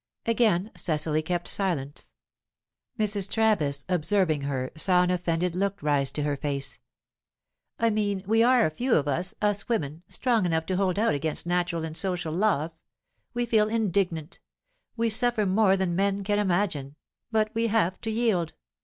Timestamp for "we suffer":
14.97-15.45